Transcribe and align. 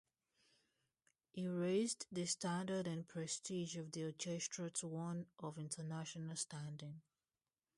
He 1.29 1.45
raised 1.47 2.07
the 2.11 2.25
standard 2.25 2.87
and 2.87 3.07
prestige 3.07 3.77
of 3.77 3.91
the 3.91 4.05
orchestra 4.05 4.71
to 4.71 4.87
one 4.87 5.27
of 5.37 5.59
international 5.59 6.35
standing. 6.37 7.03